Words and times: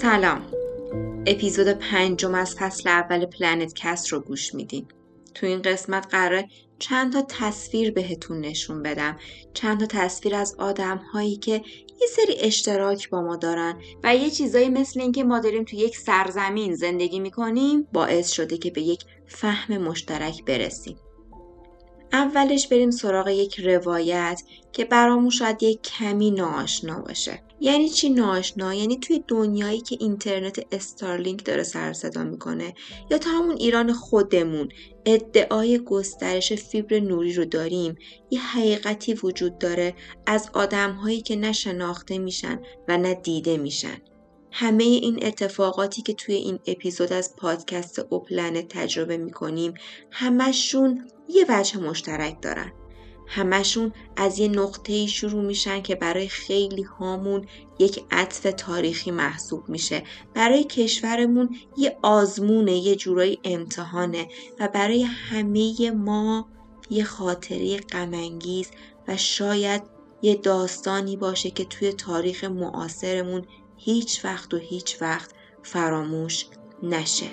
سلام. 0.00 0.46
اپیزود 1.26 1.68
پنجم 1.68 2.34
از 2.34 2.54
فصل 2.54 2.88
اول 2.88 3.26
پلنت 3.26 3.72
کست 3.74 4.08
رو 4.08 4.20
گوش 4.20 4.54
میدین. 4.54 4.86
تو 5.34 5.46
این 5.46 5.62
قسمت 5.62 6.06
قراره 6.10 6.48
چند 6.78 7.12
تا 7.12 7.22
تصویر 7.28 7.90
بهتون 7.90 8.40
نشون 8.40 8.82
بدم. 8.82 9.16
چند 9.54 9.80
تا 9.80 9.86
تصویر 9.86 10.34
از 10.34 10.54
آدم 10.58 10.96
هایی 10.96 11.36
که 11.36 11.52
یه 12.00 12.06
سری 12.16 12.36
اشتراک 12.40 13.10
با 13.10 13.20
ما 13.22 13.36
دارن 13.36 13.76
و 14.04 14.16
یه 14.16 14.30
چیزایی 14.30 14.68
مثل 14.68 15.00
اینکه 15.00 15.24
ما 15.24 15.40
داریم 15.40 15.64
تو 15.64 15.76
یک 15.76 15.96
سرزمین 15.96 16.74
زندگی 16.74 17.20
می‌کنیم 17.20 17.88
باعث 17.92 18.30
شده 18.30 18.58
که 18.58 18.70
به 18.70 18.82
یک 18.82 19.04
فهم 19.26 19.78
مشترک 19.78 20.44
برسیم. 20.44 20.96
اولش 22.12 22.68
بریم 22.68 22.90
سراغ 22.90 23.28
یک 23.28 23.60
روایت 23.60 24.42
که 24.72 24.84
برامون 24.84 25.30
شاید 25.30 25.62
یک 25.62 25.82
کمی 25.82 26.30
ناآشنا 26.30 27.00
باشه. 27.00 27.42
یعنی 27.60 27.88
چی 27.88 28.10
ناآشنا؟ 28.10 28.74
یعنی 28.74 28.96
توی 28.96 29.24
دنیایی 29.28 29.80
که 29.80 29.96
اینترنت 30.00 30.60
استارلینک 30.72 31.44
داره 31.44 31.62
سر 31.62 31.92
صدا 31.92 32.24
می‌کنه 32.24 32.74
یا 33.10 33.18
تا 33.18 33.30
همون 33.30 33.56
ایران 33.56 33.92
خودمون 33.92 34.68
ادعای 35.06 35.78
گسترش 35.78 36.52
فیبر 36.52 37.00
نوری 37.00 37.32
رو 37.32 37.44
داریم 37.44 37.94
یه 38.30 38.40
حقیقتی 38.40 39.14
وجود 39.14 39.58
داره 39.58 39.94
از 40.26 40.50
آدمهایی 40.52 41.20
که 41.20 41.36
نه 41.36 41.52
شناخته 41.52 42.18
میشن 42.18 42.60
و 42.88 42.98
نه 42.98 43.14
دیده 43.14 43.56
میشن. 43.56 43.96
همه 44.50 44.84
این 44.84 45.26
اتفاقاتی 45.26 46.02
که 46.02 46.14
توی 46.14 46.34
این 46.34 46.58
اپیزود 46.66 47.12
از 47.12 47.36
پادکست 47.36 47.98
اوپلنت 48.10 48.68
تجربه 48.68 49.16
می‌کنیم 49.16 49.74
همشون 50.10 51.08
یه 51.28 51.46
وجه 51.48 51.78
مشترک 51.78 52.42
دارن. 52.42 52.72
همشون 53.30 53.92
از 54.16 54.38
یه 54.38 54.48
نقطه 54.48 55.06
شروع 55.06 55.44
میشن 55.44 55.82
که 55.82 55.94
برای 55.94 56.28
خیلی 56.28 56.82
هامون 56.82 57.46
یک 57.78 58.04
عطف 58.10 58.46
تاریخی 58.56 59.10
محسوب 59.10 59.68
میشه 59.68 60.02
برای 60.34 60.64
کشورمون 60.64 61.56
یه 61.76 61.98
آزمونه 62.02 62.72
یه 62.72 62.96
جورایی 62.96 63.38
امتحانه 63.44 64.28
و 64.60 64.68
برای 64.68 65.02
همه 65.02 65.90
ما 65.90 66.48
یه 66.90 67.04
خاطره 67.04 67.76
غمانگیز 67.76 68.70
و 69.08 69.16
شاید 69.16 69.82
یه 70.22 70.34
داستانی 70.34 71.16
باشه 71.16 71.50
که 71.50 71.64
توی 71.64 71.92
تاریخ 71.92 72.44
معاصرمون 72.44 73.46
هیچ 73.78 74.24
وقت 74.24 74.54
و 74.54 74.56
هیچ 74.56 75.02
وقت 75.02 75.30
فراموش 75.62 76.46
نشه. 76.82 77.30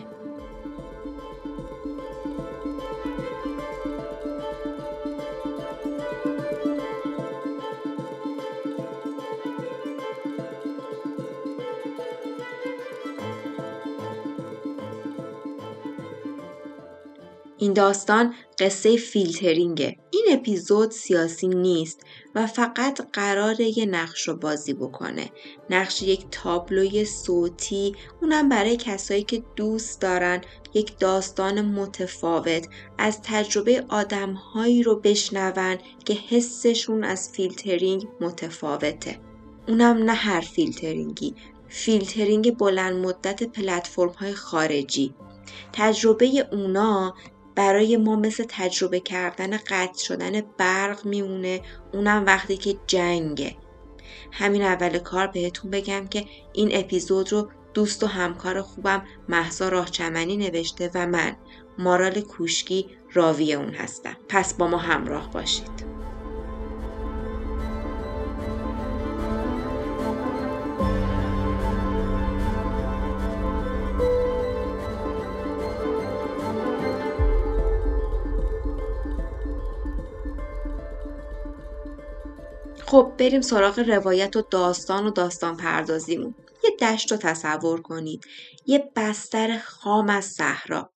این 17.57 17.73
داستان 17.73 18.33
قصه 18.59 18.97
فیلترینگه. 18.97 19.97
این 20.11 20.25
اپیزود 20.31 20.91
سیاسی 20.91 21.47
نیست 21.47 22.01
و 22.35 22.47
فقط 22.47 23.09
قراره 23.13 23.77
یه 23.77 23.85
نقش 23.85 24.27
رو 24.27 24.35
بازی 24.35 24.73
بکنه. 24.73 25.29
نقش 25.69 26.01
یک 26.01 26.25
تابلوی 26.31 27.05
صوتی 27.05 27.95
اونم 28.21 28.49
برای 28.49 28.77
کسایی 28.77 29.23
که 29.23 29.43
دوست 29.55 30.01
دارن 30.01 30.41
یک 30.73 30.99
داستان 30.99 31.61
متفاوت 31.61 32.67
از 32.97 33.19
تجربه 33.23 33.85
آدمهایی 33.89 34.83
رو 34.83 34.95
بشنون 34.95 35.77
که 36.05 36.13
حسشون 36.13 37.03
از 37.03 37.29
فیلترینگ 37.29 38.07
متفاوته. 38.21 39.19
اونم 39.67 39.97
نه 39.97 40.13
هر 40.13 40.41
فیلترینگی. 40.41 41.35
فیلترینگ 41.67 42.57
بلند 42.57 43.05
مدت 43.05 43.43
پلتفرم 43.43 44.09
های 44.09 44.33
خارجی. 44.33 45.13
تجربه 45.73 46.47
اونا 46.51 47.15
برای 47.55 47.97
ما 47.97 48.15
مثل 48.15 48.45
تجربه 48.49 48.99
کردن 48.99 49.57
قطع 49.57 50.03
شدن 50.03 50.41
برق 50.57 51.05
میمونه. 51.05 51.61
اونم 51.93 52.25
وقتی 52.25 52.57
که 52.57 52.77
جنگه. 52.87 53.55
همین 54.31 54.61
اول 54.61 54.97
کار 54.97 55.27
بهتون 55.27 55.71
بگم 55.71 56.07
که 56.07 56.25
این 56.53 56.69
اپیزود 56.71 57.31
رو 57.31 57.49
دوست 57.73 58.03
و 58.03 58.07
همکار 58.07 58.61
خوبم 58.61 59.05
محسا 59.29 59.69
راهچمنی 59.69 60.37
نوشته 60.37 60.91
و 60.93 61.07
من 61.07 61.35
مارال 61.77 62.21
کوشکی 62.21 62.89
راوی 63.13 63.53
اون 63.53 63.73
هستم. 63.73 64.17
پس 64.29 64.53
با 64.53 64.67
ما 64.67 64.77
همراه 64.77 65.31
باشید. 65.31 65.94
خب 82.87 83.13
بریم 83.19 83.41
سراغ 83.41 83.79
روایت 83.79 84.35
و 84.35 84.41
داستان 84.51 85.05
و 85.05 85.11
داستان 85.11 85.57
پردازیمون. 85.57 86.35
یه 86.63 86.69
دشت 86.81 87.11
رو 87.11 87.17
تصور 87.17 87.81
کنید. 87.81 88.25
یه 88.65 88.91
بستر 88.95 89.57
خام 89.57 90.09
از 90.09 90.25
صحرا. 90.25 90.89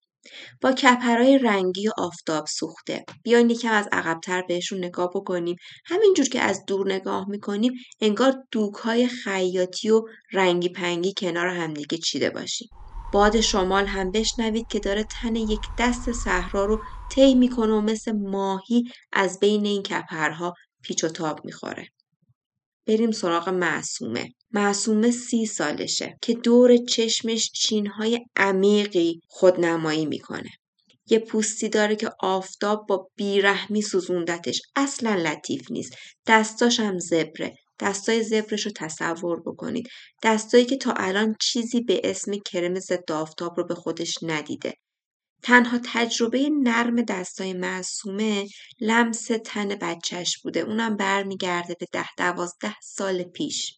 با 0.60 0.72
کپرهای 0.72 1.38
رنگی 1.38 1.88
و 1.88 1.92
آفتاب 1.98 2.46
سوخته. 2.46 3.04
بیاین 3.24 3.50
یکم 3.50 3.72
از 3.72 3.88
عقبتر 3.92 4.42
بهشون 4.42 4.84
نگاه 4.84 5.10
بکنیم. 5.14 5.56
همینجور 5.86 6.26
که 6.28 6.40
از 6.40 6.64
دور 6.66 6.92
نگاه 6.92 7.28
می‌کنیم 7.28 7.72
انگار 8.00 8.34
دوکهای 8.52 9.08
خیاطی 9.08 9.90
و 9.90 10.02
رنگی 10.32 10.68
پنگی 10.68 11.14
کنار 11.16 11.46
همدیگه 11.46 11.98
چیده 11.98 12.30
باشیم. 12.30 12.68
باد 13.12 13.40
شمال 13.40 13.86
هم 13.86 14.10
بشنوید 14.10 14.66
که 14.66 14.78
داره 14.78 15.04
تن 15.04 15.36
یک 15.36 15.60
دست 15.78 16.12
صحرا 16.12 16.64
رو 16.64 16.82
طی 17.08 17.34
می‌کنه 17.34 17.72
و 17.72 17.80
مثل 17.80 18.12
ماهی 18.12 18.84
از 19.12 19.40
بین 19.40 19.66
این 19.66 19.82
کپرها 19.82 20.54
پیچ 20.82 21.04
و 21.04 21.08
تاب 21.08 21.44
می‌خوره. 21.44 21.88
بریم 22.86 23.10
سراغ 23.10 23.48
معصومه. 23.48 24.28
معصومه 24.50 25.10
سی 25.10 25.46
سالشه 25.46 26.18
که 26.22 26.34
دور 26.34 26.76
چشمش 26.76 27.50
چینهای 27.50 28.20
عمیقی 28.36 29.20
خودنمایی 29.28 30.06
می‌کنه. 30.06 30.50
یه 31.06 31.18
پوستی 31.18 31.68
داره 31.68 31.96
که 31.96 32.10
آفتاب 32.20 32.86
با 32.88 33.08
بیرحمی 33.16 33.82
سوزوندتش 33.82 34.62
اصلا 34.76 35.14
لطیف 35.14 35.70
نیست. 35.70 35.94
دستاش 36.26 36.80
هم 36.80 36.98
زبره. 36.98 37.54
دستای 37.80 38.22
زبرش 38.22 38.66
رو 38.66 38.72
تصور 38.76 39.40
بکنید. 39.46 39.88
دستایی 40.22 40.64
که 40.64 40.76
تا 40.76 40.92
الان 40.92 41.36
چیزی 41.40 41.80
به 41.80 42.00
اسم 42.04 42.32
کرم 42.46 42.78
ضد 42.78 43.12
آفتاب 43.12 43.54
رو 43.56 43.66
به 43.66 43.74
خودش 43.74 44.18
ندیده. 44.22 44.74
تنها 45.42 45.80
تجربه 45.84 46.50
نرم 46.62 47.02
دستای 47.02 47.52
معصومه 47.52 48.48
لمس 48.80 49.28
تن 49.44 49.68
بچهش 49.68 50.38
بوده. 50.38 50.60
اونم 50.60 50.96
برمیگرده 50.96 51.76
به 51.80 51.86
ده 51.92 52.08
دوازده 52.16 52.74
سال 52.82 53.22
پیش. 53.22 53.76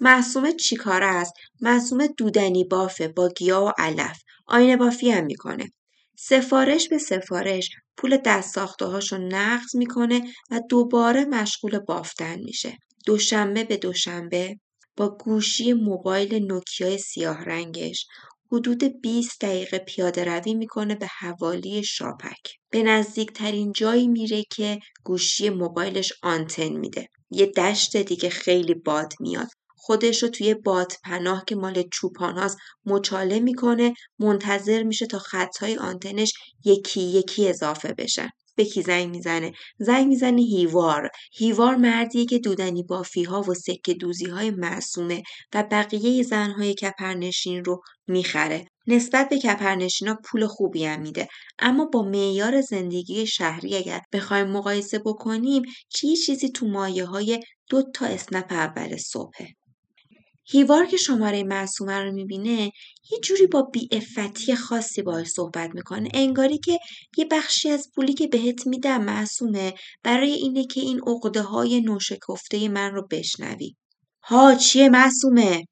معصومه 0.00 0.52
چیکاره 0.52 1.06
است؟ 1.06 1.32
معصومه 1.60 2.08
دودنی 2.08 2.64
بافه 2.64 3.08
با 3.08 3.28
گیا 3.28 3.64
و 3.64 3.72
علف. 3.78 4.20
آینه 4.46 4.76
بافی 4.76 5.10
هم 5.10 5.24
می‌کنه. 5.24 5.72
سفارش 6.18 6.88
به 6.88 6.98
سفارش 6.98 7.70
پول 7.96 8.16
دست 8.24 8.54
ساخته 8.54 8.84
هاشو 8.84 9.18
نقض 9.18 9.76
می‌کنه 9.76 10.32
و 10.50 10.60
دوباره 10.68 11.24
مشغول 11.24 11.78
بافتن 11.78 12.38
میشه. 12.38 12.78
دوشنبه 13.06 13.64
به 13.64 13.76
دوشنبه 13.76 14.56
با 14.96 15.08
گوشی 15.08 15.72
موبایل 15.72 16.46
نوکیای 16.46 16.98
سیاه 16.98 17.44
رنگش. 17.44 18.06
حدود 18.52 18.84
20 18.84 19.44
دقیقه 19.44 19.78
پیاده 19.78 20.24
روی 20.24 20.54
می‌کنه 20.54 20.94
به 20.94 21.06
حوالی 21.06 21.82
شاپک. 21.82 22.56
به 22.70 22.82
نزدیکترین 22.82 23.72
جایی 23.72 24.08
میره 24.08 24.44
که 24.50 24.78
گوشی 25.04 25.50
موبایلش 25.50 26.12
آنتن 26.22 26.68
میده. 26.68 27.08
یه 27.30 27.46
دشت 27.46 27.96
دیگه 27.96 28.30
خیلی 28.30 28.74
باد 28.74 29.12
میاد. 29.20 29.48
خودش 29.76 30.22
رو 30.22 30.28
توی 30.28 30.54
باد 30.54 30.92
پناه 31.04 31.44
که 31.46 31.56
مال 31.56 31.82
چوپان 31.92 32.38
هاست 32.38 32.56
مچاله 32.84 33.40
می‌کنه 33.40 33.94
منتظر 34.18 34.82
میشه 34.82 35.06
تا 35.06 35.18
خطهای 35.18 35.76
آنتنش 35.76 36.32
یکی 36.64 37.00
یکی 37.00 37.48
اضافه 37.48 37.94
بشن. 37.98 38.28
به 38.60 38.66
کی 38.66 38.82
زنگ 38.82 39.10
می‌زنه؟ 39.10 39.52
زنگ 39.78 40.06
می‌زنه 40.06 40.42
هیوار. 40.42 41.10
هیوار 41.32 41.76
مردیه 41.76 42.26
که 42.26 42.38
دودنی 42.38 42.82
بافی 42.82 43.22
ها 43.22 43.40
و 43.42 43.54
سکه 43.54 43.94
دوزی 43.94 44.26
های 44.26 44.50
معصومه 44.50 45.22
و 45.54 45.64
بقیه 45.70 46.22
زنهای 46.22 46.74
کپرنشین 46.74 47.64
رو 47.64 47.80
می‌خره. 48.06 48.66
نسبت 48.86 49.28
به 49.28 49.38
کپرنشینا 49.38 50.18
پول 50.24 50.46
خوبی 50.46 50.84
هم 50.84 51.00
میده. 51.00 51.28
اما 51.58 51.84
با 51.84 52.02
معیار 52.02 52.60
زندگی 52.60 53.26
شهری 53.26 53.76
اگر 53.76 54.00
بخوایم 54.12 54.46
مقایسه 54.46 54.98
بکنیم 54.98 55.62
چی 55.88 56.16
چیزی 56.16 56.48
تو 56.48 56.66
مایه 56.66 57.04
های 57.04 57.40
دو 57.70 57.82
تا 57.94 58.06
اسنپ 58.06 58.52
اول 58.52 58.96
صبحه؟ 58.96 59.48
هیوار 60.52 60.86
که 60.86 60.96
شماره 60.96 61.42
معصومه 61.42 61.98
رو 61.98 62.12
می‌بینه 62.12 62.72
یه 63.10 63.18
جوری 63.22 63.46
با 63.46 63.62
بیعفتی 63.62 64.54
خاصی 64.54 65.02
باش 65.02 65.26
صحبت 65.26 65.70
می‌کنه. 65.74 66.08
انگاری 66.14 66.58
که 66.58 66.78
یه 67.18 67.24
بخشی 67.24 67.70
از 67.70 67.90
پولی 67.94 68.14
که 68.14 68.26
بهت 68.26 68.66
میدم 68.66 69.04
معصومه 69.04 69.74
برای 70.02 70.32
اینه 70.32 70.66
که 70.66 70.80
این 70.80 71.00
عقده 71.06 71.42
های 71.42 71.80
نوشکفته 71.80 72.68
من 72.68 72.94
رو 72.94 73.06
بشنوی. 73.10 73.74
ها 74.22 74.54
چیه 74.54 74.88
معصومه؟ 74.88 75.64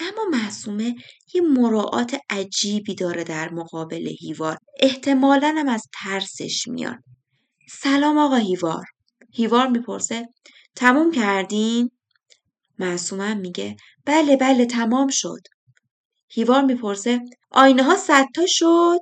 اما 0.00 0.38
معصومه 0.38 0.94
یه 1.34 1.40
مراعات 1.40 2.16
عجیبی 2.30 2.94
داره 2.94 3.24
در 3.24 3.50
مقابل 3.50 4.08
هیوار. 4.20 4.58
احتمالا 4.80 5.54
هم 5.56 5.68
از 5.68 5.82
ترسش 6.02 6.68
میاد. 6.68 6.98
سلام 7.82 8.18
آقا 8.18 8.36
هیوار. 8.36 8.84
هیوار 9.34 9.68
می‌پرسه 9.68 10.26
تموم 10.76 11.10
کردین؟ 11.10 11.90
معصومه 12.80 13.24
هم 13.24 13.36
میگه. 13.36 13.76
بله 14.06 14.36
بله 14.36 14.66
تمام 14.66 15.08
شد. 15.12 15.40
هیوار 16.30 16.62
می‌پرسه 16.62 17.20
آینه 17.50 17.82
ها 17.82 17.96
تا 18.34 18.42
شد؟ 18.48 19.00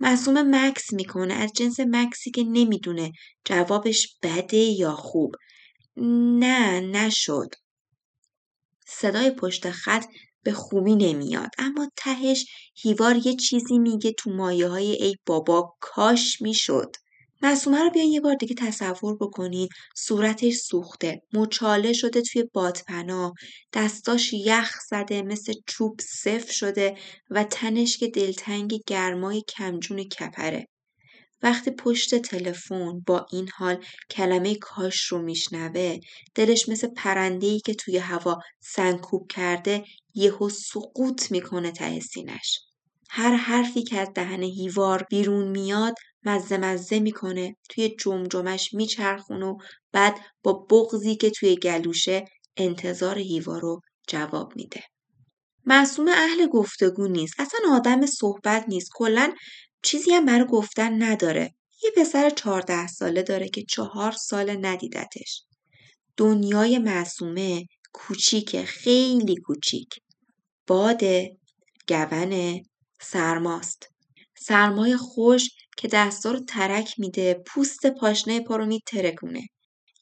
معصومه 0.00 0.42
مکس 0.42 0.92
می‌کنه. 0.92 1.34
از 1.34 1.52
جنس 1.52 1.76
مکسی 1.80 2.30
که 2.30 2.44
نمی‌دونه. 2.44 3.12
جوابش 3.44 4.16
بده 4.22 4.56
یا 4.56 4.92
خوب؟ 4.92 5.34
نه 6.40 6.80
نشد. 6.80 7.48
صدای 8.86 9.30
پشت 9.30 9.70
خط 9.70 10.04
به 10.42 10.52
خوبی 10.52 10.96
نمیاد. 10.96 11.50
اما 11.58 11.88
تهش 11.96 12.46
هیوار 12.82 13.16
یه 13.26 13.34
چیزی 13.36 13.78
میگه 13.78 14.12
تو 14.12 14.30
مایه 14.30 14.68
های 14.68 14.92
ای 14.92 15.16
بابا. 15.26 15.74
کاش 15.80 16.42
می‌شد. 16.42 16.90
معصومه 17.42 17.82
رو 17.82 17.90
بیان 17.90 18.06
یه 18.06 18.20
بار 18.20 18.34
دیگه 18.34 18.54
تصور 18.54 19.16
بکنید 19.16 19.70
صورتش 19.96 20.54
سوخته. 20.54 21.22
مچاله 21.32 21.92
شده 21.92 22.22
توی 22.22 22.44
بادپناه 22.52 23.34
دستاش 23.72 24.32
یخ 24.32 24.80
زده 24.90 25.22
مثل 25.22 25.52
چوب 25.66 26.00
صف 26.00 26.50
شده 26.50 26.96
و 27.30 27.44
تنش 27.44 27.98
که 27.98 28.08
دلتنگ 28.08 28.80
گرمای 28.86 29.42
کمجون 29.42 30.04
کپره. 30.04 30.66
وقتی 31.42 31.70
پشت 31.70 32.14
تلفن 32.14 33.00
با 33.00 33.26
این 33.32 33.48
حال 33.54 33.84
کلمه 34.10 34.54
کاش 34.54 35.04
رو 35.04 35.22
میشنوه 35.22 35.98
دلش 36.34 36.68
مثل 36.68 36.88
پرنده‌ای 36.88 37.60
که 37.60 37.74
توی 37.74 37.96
هوا 37.96 38.38
سنکوب 38.60 39.32
کرده 39.32 39.84
یهو 40.14 40.48
سقوط 40.48 41.30
می‌کنه 41.30 41.72
ته 41.72 42.00
سینش 42.00 42.60
هر 43.12 43.34
حرفی 43.34 43.82
که 43.82 44.00
از 44.00 44.08
دهن 44.14 44.42
هیوار 44.42 45.06
بیرون 45.10 45.48
میاد 45.48 45.94
مزه 46.24 46.56
مزه 46.56 47.00
می‌کنه 47.00 47.56
توی 47.70 47.96
جمجمش 48.00 48.74
میچرخون 48.74 49.42
و 49.42 49.56
بعد 49.92 50.16
با 50.42 50.52
بغزی 50.52 51.16
که 51.16 51.30
توی 51.30 51.56
گلوشه 51.56 52.24
انتظار 52.56 53.18
هیوار 53.18 53.60
رو 53.60 53.80
جواب 54.08 54.52
میده. 54.56 54.82
معصوم 55.66 56.08
اهل 56.08 56.46
گفتگو 56.46 57.08
نیست. 57.08 57.34
اصلا 57.38 57.60
آدم 57.72 58.06
صحبت 58.06 58.64
نیست. 58.68 58.90
کلا 58.94 59.32
چیزی 59.82 60.10
هم 60.10 60.24
برای 60.24 60.46
گفتن 60.46 61.02
نداره. 61.02 61.54
یه 61.84 61.90
پسر 61.96 62.30
چهارده 62.30 62.86
ساله 62.86 63.22
داره 63.22 63.48
که 63.48 63.62
چهار 63.68 64.12
سال 64.12 64.66
ندیدتش. 64.66 65.44
دنیای 66.16 66.78
معصومه 66.78 67.66
کوچیکه 67.92 68.64
خیلی 68.64 69.36
کوچیک. 69.36 69.88
باده، 70.66 71.36
گونه، 71.88 72.62
سرماست. 73.00 73.88
سرمای 74.38 74.96
خوش 74.96 75.50
که 75.76 75.88
دستا 75.88 76.32
رو 76.32 76.40
ترک 76.40 76.94
میده 76.98 77.42
پوست 77.46 77.86
پاشنه 77.86 78.40
پا 78.40 78.56
رو 78.56 78.66
میترکونه. 78.66 79.42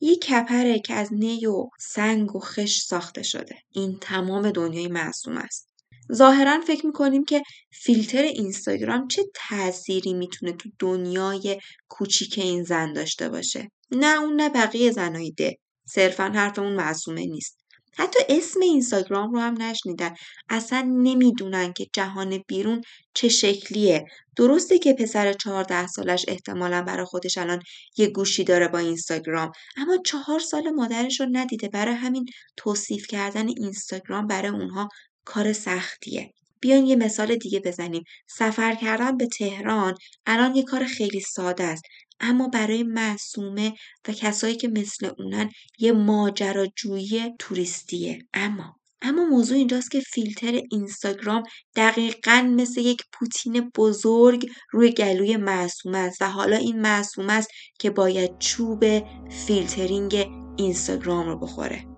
یه 0.01 0.17
کپره 0.17 0.79
که 0.79 0.95
از 0.95 1.13
نی 1.13 1.47
و 1.47 1.69
سنگ 1.81 2.37
و 2.37 2.41
خش 2.41 2.81
ساخته 2.81 3.23
شده. 3.23 3.57
این 3.73 3.99
تمام 4.01 4.51
دنیای 4.51 4.89
معصوم 4.89 5.37
است. 5.37 5.69
ظاهرا 6.13 6.61
فکر 6.67 6.87
می‌کنیم 6.87 7.25
که 7.25 7.43
فیلتر 7.73 8.23
اینستاگرام 8.23 9.09
چه 9.09 9.23
تأثیری 9.35 10.15
می‌تونه 10.15 10.53
تو 10.53 10.69
دنیای 10.79 11.61
کوچیک 11.89 12.39
این 12.39 12.63
زن 12.63 12.93
داشته 12.93 13.29
باشه. 13.29 13.69
نه 13.91 14.21
اون 14.21 14.41
نه 14.41 14.49
بقیه 14.49 14.91
زنایی 14.91 15.33
ده. 15.33 15.57
صرفا 15.89 16.25
حرفمون 16.25 16.73
معصومه 16.73 17.27
نیست. 17.27 17.59
حتی 17.97 18.19
اسم 18.29 18.61
اینستاگرام 18.61 19.33
رو 19.33 19.41
هم 19.41 19.63
نشنیدن. 19.63 20.15
اصلا 20.49 20.81
نمی‌دونن 20.81 21.73
که 21.73 21.87
جهان 21.93 22.39
بیرون 22.49 22.83
چه 23.15 23.29
شکلیه. 23.29 24.05
درسته 24.37 24.79
که 24.79 24.93
پسر 24.93 25.33
چهارده 25.33 25.87
سالش 25.87 26.25
احتمالا 26.29 26.83
برای 26.83 27.05
خودش 27.05 27.39
الان 27.39 27.63
یه 27.97 28.07
گوشی 28.07 28.45
داره 28.45 28.69
با 28.69 28.79
اینستاگرام 28.79 29.53
اما 29.77 29.97
چهار 30.07 30.41
سال 30.41 30.71
مادرش 30.71 31.21
رو 31.21 31.27
ندیده. 31.33 31.69
برای 31.69 31.95
همین 31.95 32.27
توصیف 32.57 33.07
کردن 33.07 33.49
اینستاگرام 33.49 34.27
برای 34.27 34.51
اونها 34.51 34.89
کار 35.25 35.53
سختیه. 35.53 36.33
بیاین 36.61 36.87
یه 36.87 36.97
مثال 36.97 37.37
دیگه 37.37 37.61
بزنیم. 37.61 38.03
سفر 38.29 38.75
کردن 38.75 39.17
به 39.17 39.27
تهران 39.27 39.95
الان 40.27 40.57
یه 40.57 40.63
کار 40.63 40.85
خیلی 40.85 41.21
ساده 41.21 41.65
است. 41.65 41.83
اما 42.21 42.49
برای 42.49 42.83
معصومه 42.83 43.73
و 44.09 44.13
کسایی 44.13 44.57
که 44.57 44.69
مثل 44.69 45.11
اونن 45.19 45.51
یه 45.79 45.93
ماجراجویی 45.93 47.35
توریستیه. 47.39 48.27
اما 48.35 48.79
اما 49.03 49.25
موضوع 49.25 49.57
اینجاست 49.57 49.91
که 49.91 50.01
فیلتر 50.01 50.61
اینستاگرام 50.71 51.43
دقیقا 51.77 52.53
مثل 52.57 52.81
یک 52.81 53.03
پوتین 53.13 53.71
بزرگ 53.77 54.51
روی 54.71 54.93
گلوی 54.93 55.37
معصومه 55.37 55.99
است 55.99 56.23
و 56.23 56.25
حالا 56.25 56.57
این 56.57 56.81
معصومه 56.81 57.33
است 57.33 57.51
که 57.79 57.91
باید 57.91 58.39
چوب 58.39 58.85
فیلترینگ 59.31 60.29
اینستاگرام 60.57 61.27
رو 61.27 61.39
بخوره. 61.39 61.98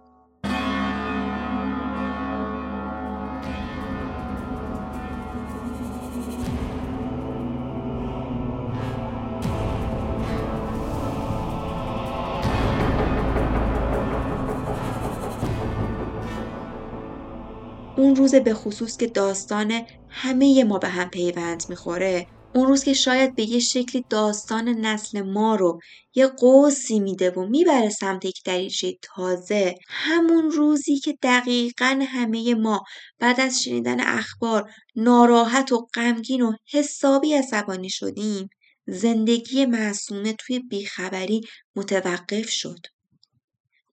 اون 18.01 18.17
روز 18.17 18.35
به 18.35 18.55
خصوص 18.55 18.97
که 18.97 19.07
داستان 19.07 19.87
همه 20.09 20.65
ما 20.65 20.79
به 20.79 20.89
هم 20.89 21.11
پیوند 21.11 21.65
می‌خوره. 21.69 22.27
اون 22.55 22.67
روز 22.67 22.85
که 22.85 22.93
شاید 22.93 23.35
به 23.35 23.43
یه 23.43 23.59
شکلی 23.59 24.05
داستان 24.11 24.69
نسل 24.69 25.23
ما 25.23 25.55
رو 25.55 25.81
یه 26.15 26.27
قوسی 26.27 27.01
میده 27.01 27.31
و 27.31 27.47
می‌بره 27.47 27.91
سمت 27.91 28.25
یک 28.25 28.43
دریچه 28.45 28.99
تازه 29.03 29.75
همون 29.89 30.51
روزی 30.51 30.99
که 30.99 31.19
دقیقا 31.23 32.05
همه 32.09 32.55
ما 32.55 32.85
بعد 33.19 33.41
از 33.41 33.63
شنیدن 33.63 34.01
اخبار 34.01 34.71
ناراحت 34.97 35.73
و 35.73 35.89
غمگین 35.95 36.43
و 36.43 36.53
حسابی 36.73 37.35
عصبانی 37.35 37.91
شدیم 37.91 38.49
زندگی 38.87 39.67
معصومه 39.67 40.33
توی 40.33 40.59
بیخبری 40.59 41.41
متوقف 41.77 42.49
شد. 42.51 42.81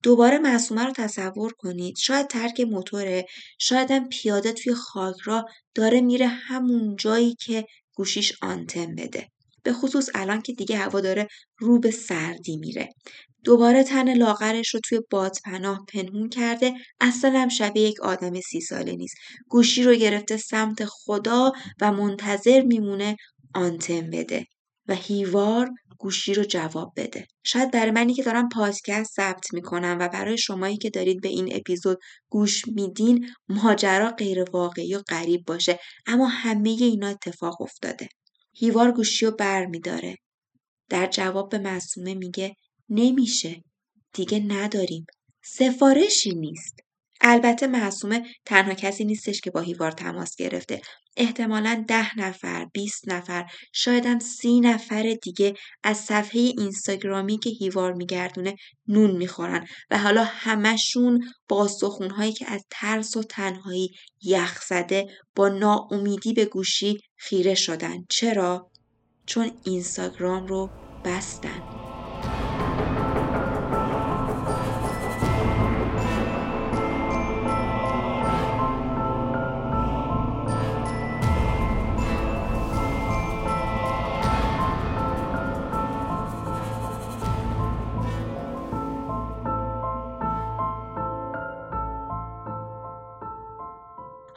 دوباره 0.04 0.38
معصومه 0.38 0.84
رو 0.84 0.94
تصور 0.94 1.54
کنید. 1.54 1.98
شاید 1.98 2.28
ترک 2.28 2.62
موتوره 2.62 3.26
شاید 3.60 4.10
پیاده 4.10 4.54
توی 4.54 4.74
خاک 4.74 5.16
را 5.24 5.46
داره 5.76 6.02
میره 6.02 6.28
همون 6.28 6.96
جایی 6.96 7.36
که 7.36 7.66
گوشیش 7.94 8.34
آنتن 8.42 8.96
بده. 8.96 9.28
به 9.64 9.74
خصوص 9.74 10.10
الان 10.16 10.42
که 10.42 10.54
دیگه 10.54 10.78
هوا 10.78 11.02
داره 11.02 11.28
رو 11.60 11.80
به 11.80 11.92
سردی 11.92 12.58
میره. 12.58 12.90
دوباره 13.44 13.84
تن 13.84 14.14
لاغرش 14.14 14.74
رو 14.74 14.80
توی 14.80 15.02
بادپناه 15.10 15.86
پنهون 15.94 16.30
کرده. 16.30 16.74
اصلا 17.02 17.40
هم 17.40 17.50
شبیه 17.50 17.90
یک 17.90 18.02
آدم 18.02 18.42
سی 18.42 18.62
ساله 18.62 18.96
نیست. 18.96 19.16
گوشی 19.50 19.84
رو 19.84 19.96
گرفته 19.96 20.38
سمت 20.38 20.86
خدا 20.86 21.52
و 21.82 21.92
منتظر 21.92 22.62
میمونه 22.62 23.16
آنتن 23.56 24.10
بده. 24.10 24.46
و 24.88 24.96
هیوار 24.96 25.70
گوشی 26.00 26.34
رو 26.34 26.44
جواب 26.44 26.94
بده. 26.96 27.28
شاید 27.44 27.72
برای 27.72 27.92
منی 27.92 28.14
که 28.14 28.24
دارم 28.24 28.50
پادکست 28.50 29.14
ثبت 29.16 29.54
می‌کنم 29.54 29.98
و 30.00 30.10
برای 30.10 30.38
شمایی 30.38 30.78
که 30.78 30.90
دارید 30.90 31.22
به 31.22 31.30
این 31.30 31.56
اپیزود 31.56 32.00
گوش 32.30 32.68
میدین 32.68 33.30
ماجرا 33.50 34.12
غیر 34.12 34.50
واقعی 34.54 34.96
و 34.96 35.02
غریب 35.02 35.46
باشه 35.46 35.80
اما 36.06 36.28
همه 36.28 36.70
اینا 36.70 37.08
اتفاق 37.08 37.62
افتاده. 37.62 38.08
هیوار 38.54 38.92
گوشی 38.92 39.26
رو 39.26 39.32
بر 39.32 39.66
میداره. 39.66 40.16
در 40.90 41.08
جواب 41.08 41.50
به 41.50 41.58
معصومه 41.58 42.14
میگه 42.14 42.56
نمیشه. 42.90 43.64
دیگه 44.14 44.40
نداریم. 44.40 45.06
سفارشی 45.44 46.36
نیست. 46.36 46.76
البته 47.22 47.68
معصومه 47.68 48.26
تنها 48.46 48.74
کسی 48.74 49.06
نیستش 49.06 49.42
که 49.42 49.52
با 49.52 49.60
هیوار 49.62 49.92
تماس 49.92 50.36
گرفته. 50.36 50.82
احتمالا 51.18 51.86
ده 51.88 52.20
نفر، 52.20 52.66
20 52.74 53.10
نفر، 53.10 53.46
شایدم 53.74 54.20
سی 54.20 54.60
نفر 54.60 55.16
دیگه 55.24 55.54
از 55.84 55.98
صفحه 55.98 56.42
اینستاگرامی 56.42 57.38
که 57.38 57.50
هیوار 57.50 57.94
میگردونه 57.94 58.56
نون 58.88 59.12
می‌خورن 59.12 59.68
و 59.92 59.98
حالا 59.98 60.24
همشون 60.24 61.34
با 61.50 61.68
سخونهایی 61.68 62.34
که 62.34 62.52
از 62.52 62.66
ترس 62.72 63.18
و 63.18 63.24
تنهایی 63.24 63.90
یخ 64.22 64.62
زده 64.62 65.08
با 65.36 65.50
ناامیدی 65.50 66.34
به 66.34 66.46
گوشی 66.46 66.98
خیره 67.18 67.56
شدن. 67.56 67.98
چرا؟ 68.10 68.72
چون 69.28 69.52
اینستاگرام 69.66 70.48
رو 70.48 70.70
بستن. 71.04 71.62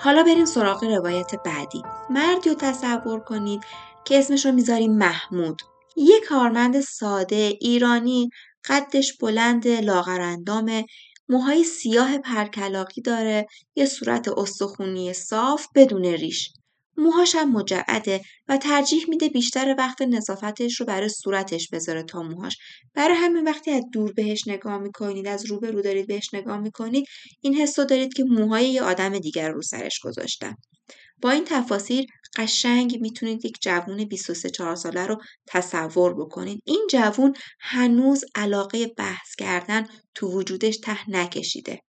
حالا 0.03 0.23
بریم 0.23 0.45
سراغ 0.45 0.85
روایت 0.85 1.35
بعدی. 1.45 1.83
مردی 2.11 2.49
رو 2.49 2.55
تصور 2.55 3.21
کنید 3.21 3.61
که 4.05 4.19
اسمش 4.19 4.47
رو 4.47 4.53
می‌ذاریم 4.53 4.93
محمود. 4.93 5.63
یه 5.97 6.21
کارمند 6.29 6.81
ساده 6.81 7.59
ایرانی 7.61 8.31
قدش 8.65 9.13
بلند 9.19 9.69
لاغرندامه 9.69 10.87
موهای 11.29 11.65
سیاه 11.65 12.19
پرکلاقی 12.19 13.01
داره 13.01 13.47
یه 13.77 13.87
صورت 13.87 14.29
استخونی 14.29 15.13
صاف 15.13 15.67
بدون 15.75 16.05
ریش. 16.05 16.53
موهاش 16.97 17.35
هم 17.35 17.53
مجعده 17.53 18.21
و 18.49 18.57
ترجیح 18.57 19.05
میده 19.09 19.29
بیشتر 19.29 19.75
وقت 19.79 20.03
نظافتش 20.03 20.81
رو 20.81 20.87
برای 20.87 21.09
صورتش 21.09 21.69
بذاره 21.73 22.03
تا 22.03 22.23
موهاش. 22.23 22.57
برای 22.95 23.17
همین 23.17 23.45
وقتی 23.45 23.71
از 23.71 23.85
دور 23.93 24.13
بهش 24.13 24.49
نگاه 24.49 24.79
می‌کنید 24.79 25.27
از 25.27 25.47
روبرو 25.47 25.83
دارید 25.83 26.07
بهش 26.07 26.35
نگاه 26.35 26.59
می‌کنید 26.59 27.07
این 27.41 27.55
حس 27.55 27.79
رو 27.79 27.85
دارید 27.85 28.15
که 28.15 28.25
موهای 28.25 28.69
یه 28.69 28.83
آدم 28.83 29.19
دیگر 29.19 29.51
رو 29.51 29.63
سرش 29.63 29.99
گذاشتن. 29.99 30.55
با 31.23 31.31
این 31.31 31.45
تفاصیل 31.47 32.07
قشنگ 32.37 32.99
می‌تونید 33.01 33.45
یک 33.45 33.57
جوون 33.63 34.05
23 34.05 34.51
4 34.51 34.77
ساله 34.77 35.07
رو 35.07 35.17
تصور 35.49 36.15
بکنید. 36.15 36.63
این 36.65 36.87
جوون 36.91 37.35
هنوز 37.61 38.25
علاقه 38.35 38.87
بحث 38.87 39.35
کردن 39.39 39.87
تو 40.15 40.29
وجودش 40.29 40.79
ته 40.79 41.11
نکشیده. 41.11 41.81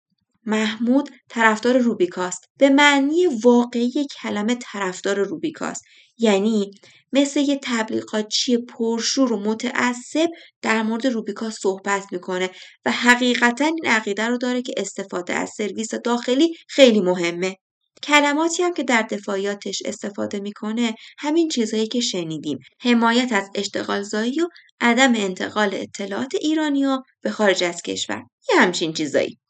محمود 0.46 1.10
طرفدار 1.30 1.78
روبیکاست. 1.78 2.46
به 2.60 2.70
معنی 2.70 3.28
واقعی 3.44 4.08
کلمه 4.22 4.56
طرفدار 4.56 5.24
روبیکاست. 5.24 5.84
یعنی 6.18 6.72
مثل 7.14 7.40
یه 7.40 7.60
تبلیغاتچی 7.64 8.58
پرشور 8.58 9.34
و 9.34 9.40
متعصب 9.40 10.30
در 10.62 10.84
مورد 10.84 11.08
روبیکا 11.08 11.50
صحبت 11.50 12.04
می‌کنه 12.12 12.50
و 12.86 12.92
حقیقتا 12.92 13.66
این 13.66 13.86
عقیده 13.86 14.28
رو 14.28 14.38
داره 14.38 14.62
که 14.62 14.74
استفاده 14.78 15.34
از 15.34 15.50
سرویس 15.58 15.96
داخلی 15.96 16.54
خیلی 16.68 17.02
مهمه. 17.02 17.56
کلماتی 18.04 18.64
هم 18.64 18.74
که 18.74 18.84
در 18.84 19.02
دفاعیاتش 19.02 19.82
استفاده 19.86 20.40
می‌کنه 20.40 20.96
همین 21.20 21.50
چیزهایی 21.50 21.88
که 21.88 22.00
شنیدیم. 22.00 22.58
حمایت 22.82 23.32
از 23.32 23.50
اشتغال 23.56 24.02
زایی 24.02 24.42
و 24.42 24.48
عدم 24.82 25.16
انتقال 25.16 25.70
اطلاعات 25.74 26.36
ایرانیا 26.42 27.04
به 27.22 27.32
خارج 27.32 27.64
از 27.64 27.82
کشور. 27.82 28.24
یه 28.50 28.62
همچین 28.62 28.94
چیزایی. 28.94 29.41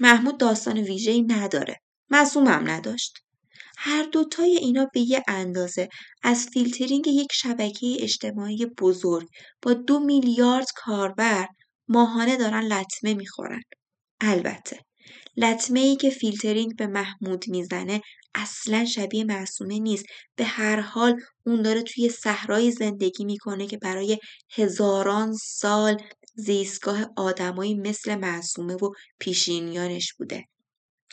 محمود 0.00 0.38
داستان 0.38 0.78
ویژه‌ای 0.78 1.22
نداره. 1.22 1.76
معصوم 2.10 2.46
هم 2.46 2.70
نداشت. 2.70 3.12
هر 3.78 4.02
دوتای 4.02 4.56
اینا 4.56 4.86
به 4.94 5.00
یه 5.00 5.22
اندازه. 5.28 5.88
از 6.22 6.46
فیلترینگ 6.52 7.06
یک 7.06 7.32
شبکه 7.32 7.96
اجتماعی 8.00 8.66
بزرگ. 8.66 9.28
با 9.62 9.72
دو 9.72 10.00
میلیارد 10.00 10.66
کاربر. 10.76 11.46
ماهانه 11.88 12.36
دارن 12.36 12.62
لطمه 12.64 13.14
می‌خورن. 13.14 13.62
البته 14.20 14.80
لطمه 15.36 15.80
ای 15.80 15.96
که 15.96 16.10
فیلترینگ 16.10 16.76
به 16.76 16.86
محمود 16.86 17.44
می‌زنه 17.48 18.00
اصلا 18.34 18.84
شبیه 18.84 19.24
معصومه 19.24 19.78
نیست. 19.78 20.04
به 20.36 20.44
هر 20.44 20.80
حال 20.80 21.20
اون 21.46 21.62
داره 21.62 21.82
توی 21.82 22.08
صحرای 22.08 22.70
زندگی 22.70 23.24
می‌کنه 23.24 23.66
که 23.66 23.78
برای 23.78 24.18
هزاران 24.56 25.32
سال 25.32 25.96
زیستگاه 26.34 27.06
آدمایی 27.16 27.74
مثل 27.74 28.14
معصومه 28.14 28.74
و 28.74 28.90
پیشینیانش 29.18 30.12
بوده. 30.12 30.44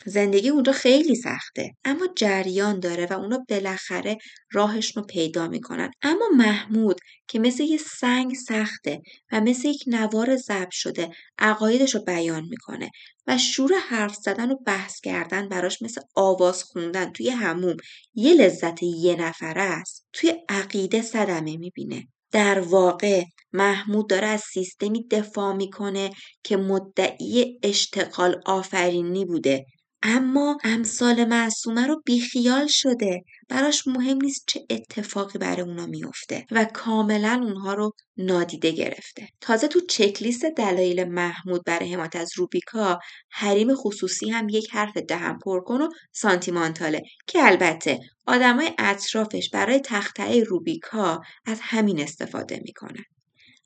زندگی 0.06 0.48
اونجا 0.48 0.72
خیلی 0.72 1.14
سخته 1.14 1.70
اما 1.84 2.06
جریان 2.16 2.80
داره 2.80 3.06
و 3.06 3.12
اونا 3.12 3.44
بالاخره 3.48 4.18
راهش 4.52 4.96
رو 4.96 5.02
پیدا 5.02 5.48
می‌کنن. 5.48 5.90
اما 6.02 6.28
محمود 6.36 6.98
که 7.28 7.38
مثل 7.38 7.62
یه 7.62 7.78
سنگ 7.78 8.34
سخته 8.34 9.02
و 9.32 9.40
مثل 9.40 9.68
یک 9.68 9.84
نوار 9.86 10.36
ضبط 10.36 10.70
شده 10.70 11.10
عقایدش 11.38 11.94
رو 11.94 12.04
بیان 12.04 12.44
می‌کنه 12.50 12.90
و 13.26 13.38
شور 13.38 13.72
حرف 13.88 14.14
زدن 14.14 14.50
و 14.50 14.56
بحث 14.56 15.00
کردن 15.00 15.48
براش 15.48 15.82
مثل 15.82 16.00
آواز 16.14 16.64
خوندن 16.64 17.12
توی 17.12 17.30
هموم 17.30 17.76
یه 18.14 18.34
لذت 18.34 18.82
یه 18.82 19.16
نفره 19.16 19.62
است 19.62 20.06
توی 20.12 20.34
عقیده 20.48 21.02
صدمه 21.02 21.56
می‌بینه. 21.56 22.08
در 22.30 22.60
واقع 22.60 23.24
محمود 23.52 24.08
داره 24.08 24.26
از 24.26 24.40
سیستمی 24.40 25.08
دفاع 25.08 25.54
می‌کنه 25.54 26.10
که 26.44 26.56
مدعی 26.56 27.58
اشتغال 27.62 28.40
آفرینی 28.46 29.24
بوده. 29.24 29.64
اما 30.02 30.58
امثال 30.64 31.24
معصومه 31.24 31.86
رو 31.86 32.02
بیخیال 32.04 32.66
شده. 32.66 33.22
براش 33.48 33.86
مهم 33.86 34.16
نیست 34.22 34.44
چه 34.46 34.60
اتفاقی 34.70 35.38
برای 35.38 35.62
اونا 35.62 35.86
میفته 35.86 36.46
و 36.50 36.64
کاملا 36.64 37.40
اونها 37.44 37.74
رو 37.74 37.92
نادیده 38.16 38.70
گرفته. 38.70 39.28
تازه 39.40 39.68
تو 39.68 39.80
چکلیست 39.80 40.44
دلایل 40.44 41.04
محمود 41.04 41.64
برای 41.66 41.94
حمایت 41.94 42.16
از 42.16 42.30
روبیکا 42.36 42.98
حریم 43.30 43.74
خصوصی 43.74 44.30
هم 44.30 44.48
یک 44.48 44.70
حرف 44.72 44.96
دهم 44.96 45.38
پرکن 45.38 45.80
و 45.80 45.88
سانتیمانتاله 46.12 47.02
که 47.26 47.46
البته 47.46 47.98
آدمای 48.26 48.70
اطرافش 48.78 49.50
برای 49.52 49.80
تختعه 49.84 50.42
روبیکا 50.42 51.20
از 51.46 51.58
همین 51.62 52.00
استفاده 52.00 52.60
می‌کنن. 52.64 53.04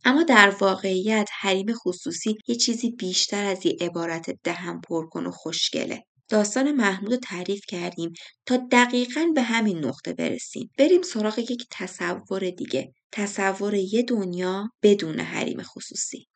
اما 0.08 0.22
در 0.22 0.56
واقعیت 0.60 1.28
حریم 1.40 1.66
خصوصی 1.75 2.38
یه 2.48 2.54
چیزی 2.54 2.90
بیشتر 2.90 3.44
از 3.44 3.66
یه 3.66 3.76
عبارت 3.80 4.30
دهم 4.44 4.80
پرکن 4.80 5.26
و 5.26 5.30
خوشگله. 5.30 6.04
داستان 6.28 6.72
محمود 6.72 7.12
رو 7.12 7.16
تعریف 7.16 7.60
کردیم 7.68 8.12
تا 8.46 8.56
دقیقا 8.72 9.26
به 9.34 9.42
همین 9.42 9.84
نقطه 9.84 10.12
برسیم. 10.12 10.70
بریم 10.78 11.02
سراغ 11.02 11.38
یک 11.38 11.66
تصور 11.70 12.50
دیگه. 12.50 12.92
تصور 13.12 13.75
یه 13.75 14.02
دنیا 14.02 14.70
بدون 14.82 15.20
حریم 15.20 15.62
خصوصی. 15.62 16.26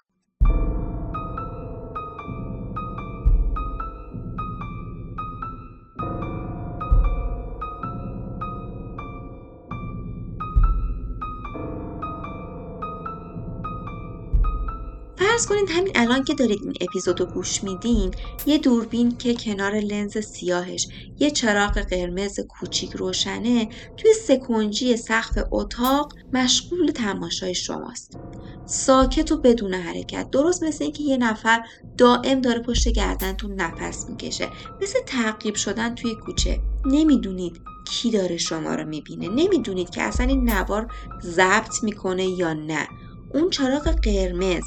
فرض 15.40 15.48
کنید 15.48 15.70
همین 15.70 15.92
الان 15.94 16.24
که 16.24 16.34
دارید 16.34 16.58
این 16.62 16.74
اپیزود 16.80 17.20
رو 17.20 17.26
گوش 17.26 17.64
میدین 17.64 18.10
یه 18.46 18.58
دوربین 18.58 19.16
که 19.16 19.34
کنار 19.34 19.74
لنز 19.74 20.18
سیاهش 20.18 20.88
یه 21.18 21.30
چراغ 21.30 21.78
قرمز 21.78 22.40
کوچیک 22.40 22.92
روشنه 22.92 23.68
توی 23.96 24.12
سکنجی 24.14 24.96
سقف 24.96 25.38
اتاق 25.50 26.14
مشغول 26.32 26.90
تماشای 26.90 27.54
شماست. 27.54 28.18
ساکت 28.66 29.32
و 29.32 29.36
بدون 29.36 29.74
حرکت. 29.74 30.30
درست 30.30 30.62
مثل 30.62 30.84
اینکه 30.84 31.02
یه 31.02 31.16
نفر 31.16 31.62
دائم 31.98 32.40
داره 32.40 32.60
پشت 32.62 32.88
گردنتون 32.88 33.54
نفس 33.54 34.06
می‌کشه. 34.08 34.48
مثل 34.82 34.98
تعقیب 35.06 35.54
شدن 35.54 35.94
توی 35.94 36.14
کوچه. 36.14 36.60
نمی‌دونید 36.86 37.60
کی 37.86 38.10
داره 38.10 38.36
شما 38.36 38.74
رو 38.74 38.84
می‌بینه. 38.88 39.28
نمی‌دونید 39.28 39.90
که 39.90 40.02
اصلا 40.02 40.26
این 40.26 40.50
نوار 40.50 40.92
ضبط 41.22 41.82
می‌کنه 41.82 42.24
یا 42.24 42.52
نه. 42.52 42.88
اون 43.34 43.50
چراغ 43.50 43.88
قرمز 44.02 44.62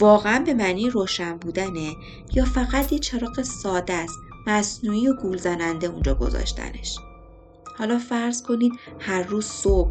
واقعا 0.00 0.38
به 0.38 0.54
معنی 0.54 0.90
روشن 0.90 1.36
بودنه 1.36 1.96
یا 2.34 2.44
فقط 2.44 2.92
یه 2.92 2.98
چراغ 2.98 3.42
ساده 3.42 3.92
است 3.92 4.18
مصنوعی 4.46 5.08
و 5.08 5.14
گول 5.14 5.36
زننده 5.36 5.86
اونجا 5.86 6.14
گذاشتنش؟ 6.14 6.98
حالا 7.78 7.98
فرض 7.98 8.42
کنید 8.42 8.72
هر 8.98 9.22
روز 9.22 9.46
صبح 9.46 9.90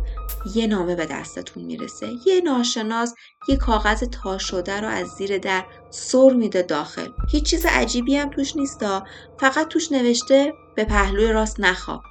یه 0.55 0.67
نامه 0.67 0.95
به 0.95 1.05
دستتون 1.05 1.63
می‌رسه 1.63 2.07
یه 2.25 2.41
ناشناس 2.41 3.13
یه 3.49 3.57
کاغذ 3.57 4.03
تا 4.03 4.37
شده 4.37 4.81
رو 4.81 4.87
از 4.87 5.07
زیر 5.07 5.37
در 5.37 5.65
سر 5.89 6.33
میده 6.33 6.61
داخل. 6.61 7.07
هیچ 7.29 7.43
چیز 7.43 7.65
عجیبی 7.65 8.15
هم 8.15 8.29
توش 8.29 8.55
نیستا 8.55 9.03
فقط 9.39 9.67
توش 9.67 9.91
نوشته 9.91 10.53
به 10.75 10.85
پهلوی 10.85 11.31
راست 11.31 11.59
نخواب. 11.59 12.03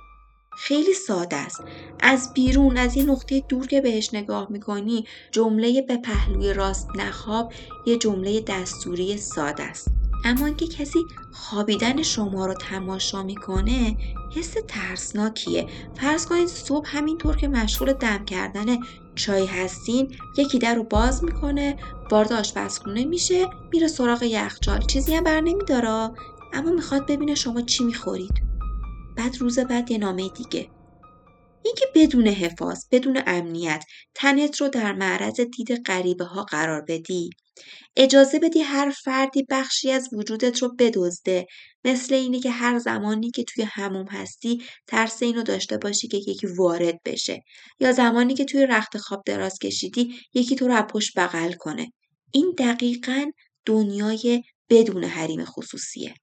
خیلی 0.57 0.95
ساده 0.95 1.37
است. 1.37 1.65
از 2.01 2.33
بیرون 2.35 2.77
از 2.77 2.97
این 2.97 3.11
نقطه 3.11 3.41
دور 3.49 3.67
که 3.67 3.81
بهش 3.81 4.15
نگاه 4.15 4.47
می‌کنی 4.51 5.07
جمله 5.33 5.83
به 5.83 5.97
پهلوی 5.97 6.55
راست 6.55 6.89
نخواب 6.95 7.53
یه 7.87 7.99
جمله 7.99 8.41
دستوری 8.41 9.17
ساده 9.17 9.63
است. 9.63 9.89
اما 10.25 10.47
اینکه 10.47 10.67
کسی 10.67 10.99
خوابیدن 11.33 12.03
شما 12.03 12.47
رو 12.47 12.55
تماشا 12.55 13.23
می‌کنه 13.23 13.97
حس 14.37 14.55
ترسناکیه. 14.69 15.67
فرض 16.01 16.27
کنید 16.27 16.49
صبح 16.49 16.97
همینطور 16.97 17.37
که 17.37 17.49
مشغول 17.49 17.93
دم 17.93 18.25
کردن 18.25 18.77
چای 19.15 19.47
هستین 19.47 20.15
یکی 20.39 20.59
در 20.59 20.75
رو 20.75 20.85
باز 20.85 21.25
می‌کنه 21.25 21.77
وارد 22.11 22.33
آشپزخونه 22.33 23.05
میشه 23.05 23.47
میره 23.73 23.89
سراغ 23.89 24.23
یخچال. 24.23 24.81
چیزی 24.81 25.15
هم 25.15 25.25
بر 25.25 25.41
نمیداره 25.41 26.11
اما 26.53 26.71
می‌خواد 26.75 27.07
ببینه 27.07 27.35
شما 27.35 27.61
چی 27.61 27.85
می‌خورید. 27.85 28.52
بعد 29.17 29.37
روز 29.37 29.59
بعد 29.59 29.91
یه 29.91 29.99
نامه 29.99 30.29
دیگه. 30.29 30.69
اینکه 31.65 31.87
بدون 31.95 32.29
حفاظ 32.29 32.79
بدون 32.91 33.23
امنیت 33.27 33.85
تنت 34.15 34.61
رو 34.61 34.69
در 34.69 34.93
معرض 34.93 35.41
دید 35.41 35.83
غریبه 35.87 36.25
ها 36.25 36.43
قرار 36.43 36.85
بدی. 36.89 37.31
اجازه 37.97 38.39
بدی 38.39 38.61
هر 38.61 38.91
فردی 39.05 39.47
بخشی 39.51 39.91
از 39.91 40.09
وجودت 40.13 40.63
رو 40.63 40.75
بدزده. 40.79 41.47
مثل 41.85 42.15
اینه 42.15 42.41
که 42.41 42.51
هر 42.51 42.79
زمانی 42.79 43.31
که 43.31 43.45
توی 43.45 43.65
هموم 43.65 44.07
هستی 44.07 44.63
ترس 44.87 45.23
اینو 45.23 45.43
داشته 45.43 45.79
باشی 45.79 46.09
که 46.09 46.17
یکی 46.17 46.47
وارد 46.47 47.01
بشه. 47.05 47.43
یا 47.81 47.93
زمانی 47.93 48.35
که 48.35 48.45
توی 48.45 48.67
رخت 48.67 48.97
خواب 48.97 49.23
دراز 49.27 49.59
کشیدی 49.59 50.15
یکی 50.35 50.57
تو 50.57 50.69
رو 50.69 50.83
پشت 50.83 51.19
بغل 51.19 51.53
کنه. 51.53 51.93
این 52.33 52.55
دقیقا 52.59 53.31
دنیای 53.67 54.43
بدون 54.71 55.05
حریم 55.05 55.45
خصوصیه. 55.45 56.15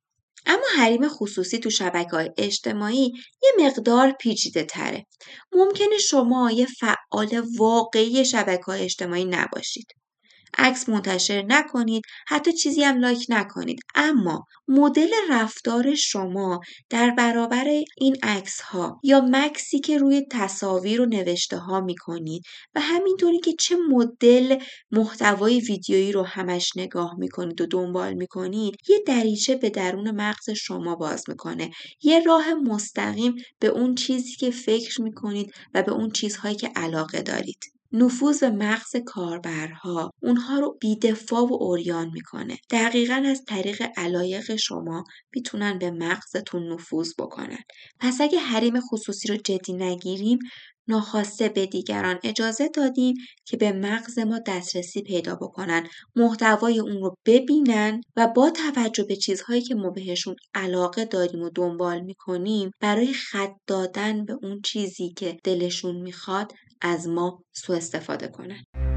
اما 0.49 0.65
حریم 0.77 1.09
خصوصی 1.09 1.59
تو 1.59 1.69
شبکه 1.69 2.09
های 2.09 2.29
اجتماعی 2.37 3.11
یه 3.43 3.65
مقدار 3.65 4.11
پیچیده 4.11 4.63
تره. 4.63 5.05
ممکنه 5.51 5.97
شما 5.97 6.51
یه 6.51 6.67
فعال 6.79 7.43
واقعی 7.57 8.25
شبکه 8.25 8.63
های 8.63 8.81
اجتماعی 8.81 9.25
نباشید. 9.25 9.87
عکس 10.57 10.89
منتشر 10.89 11.45
نکنید 11.47 12.03
حتی 12.27 12.53
چیزی 12.53 12.83
هم 12.83 12.99
لایک 12.99 13.25
نکنید. 13.29 13.79
اما 13.95 14.45
مدل 14.67 15.09
رفتار 15.29 15.95
شما 15.95 16.59
در 16.89 17.09
برابر 17.09 17.65
این 17.97 18.15
عکس 18.23 18.61
ها 18.61 18.99
یا 19.03 19.21
مکسی 19.29 19.79
که 19.79 19.97
روی 19.97 20.25
تصاویر 20.31 21.01
و 21.01 21.05
نوشته 21.05 21.57
ها 21.57 21.81
می 21.81 21.95
کنید 21.95 22.43
و 22.75 22.81
همینطوری 22.81 23.39
که 23.39 23.53
چه 23.59 23.75
مدل 23.89 24.57
محتوای 24.91 25.59
ویدیویی 25.59 26.11
رو 26.11 26.23
همش 26.23 26.71
نگاه 26.75 27.15
می 27.17 27.29
کنید 27.29 27.61
و 27.61 27.65
دنبال 27.65 28.13
می 28.13 28.27
کنید 28.27 28.75
یه 28.89 28.99
دریچه 29.07 29.55
به 29.55 29.69
درون 29.69 30.11
مغز 30.11 30.49
شما 30.49 30.95
باز 30.95 31.23
می‌کنه. 31.29 31.71
یه 32.03 32.23
راه 32.23 32.53
مستقیم 32.53 33.35
به 33.59 33.67
اون 33.67 33.95
چیزی 33.95 34.35
که 34.35 34.51
فکر 34.51 35.01
می 35.01 35.13
کنید 35.13 35.53
و 35.73 35.83
به 35.83 35.91
اون 35.91 36.09
چیزهایی 36.11 36.55
که 36.55 36.71
علاقه 36.75 37.21
دارید. 37.21 37.78
نفوذ 37.91 38.43
مغز 38.43 38.95
کاربرها 39.05 40.13
اونها 40.21 40.59
رو 40.59 40.77
بیدفاع 40.81 41.41
و 41.41 41.53
اوریان 41.53 42.11
می‌کنه. 42.13 42.57
دقیقا 42.69 43.23
از 43.25 43.43
طریق 43.47 43.83
علایق 43.97 44.55
شما 44.55 45.03
می‌تونن 45.35 45.79
به 45.79 45.91
مغزتون 45.91 46.73
نفوذ 46.73 47.13
بکنن. 47.19 47.63
پس 47.99 48.21
اگه 48.21 48.39
حریم 48.39 48.79
خصوصی 48.79 49.27
رو 49.27 49.35
جدی 49.35 49.73
نگیریم 49.73 50.39
ناخواسته 50.87 51.49
به 51.49 51.65
دیگران 51.65 52.19
اجازه 52.23 52.67
دادیم 52.67 53.15
که 53.45 53.57
به 53.57 53.71
مغز 53.71 54.19
ما 54.19 54.39
دسترسی 54.47 55.01
پیدا 55.01 55.35
بکنن 55.35 55.87
محتوای 56.15 56.79
اون 56.79 57.01
رو 57.01 57.15
ببینن 57.25 58.01
و 58.15 58.27
با 58.27 58.49
توجه 58.49 59.03
به 59.03 59.15
چیزهایی 59.15 59.61
که 59.61 59.75
ما 59.75 59.89
بهشون 59.89 60.35
علاقه 60.53 61.05
داریم 61.05 61.41
و 61.41 61.49
دنبال 61.55 62.01
می‌کنیم 62.01 62.71
برای 62.79 63.13
خط 63.13 63.51
دادن 63.67 64.25
به 64.25 64.37
اون 64.43 64.61
چیزی 64.65 65.13
که 65.17 65.37
دلشون 65.43 65.95
می‌خواد 65.95 66.53
از 66.81 67.07
ما 67.07 67.43
سوء 67.51 67.77
استفاده 67.77 68.27
کنن. 68.27 68.88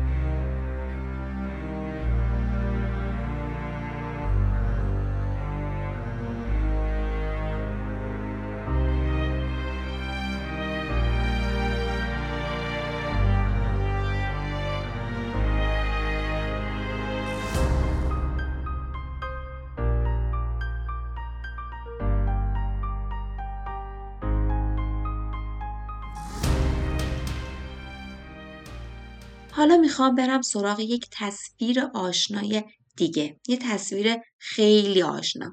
می‌خوام 29.77 30.15
برم 30.15 30.43
سراغ 30.43 30.81
یک 30.81 31.07
تصویر 31.13 31.81
آشنای 31.95 32.63
دیگه. 32.97 33.37
یه 33.49 33.57
تصویر 33.57 34.17
خیلی 34.39 35.03
آشنا. 35.03 35.53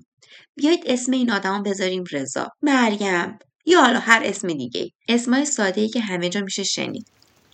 بیایید 0.56 0.84
اسم 0.86 1.12
این 1.12 1.32
آدم 1.32 1.64
بذاریم 1.64 2.04
رضا. 2.12 2.50
مریم. 2.62 3.40
یا 3.66 3.82
حالا 3.82 4.00
هر 4.00 4.22
اسم 4.26 4.48
دیگه 4.48 4.92
اسمای 5.08 5.46
ساده 5.46 5.82
ای 5.82 5.90
که 5.90 6.00
همه 6.00 6.30
جا 6.30 6.42
میشه 6.42 6.64
شنید. 6.64 7.08